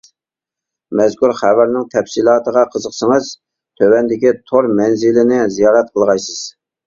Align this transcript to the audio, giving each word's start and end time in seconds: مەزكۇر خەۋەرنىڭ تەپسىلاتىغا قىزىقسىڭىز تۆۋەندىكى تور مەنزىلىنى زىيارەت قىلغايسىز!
مەزكۇر 0.99 1.33
خەۋەرنىڭ 1.41 1.83
تەپسىلاتىغا 1.95 2.63
قىزىقسىڭىز 2.75 3.29
تۆۋەندىكى 3.81 4.33
تور 4.53 4.71
مەنزىلىنى 4.79 5.41
زىيارەت 5.59 5.93
قىلغايسىز! 5.99 6.43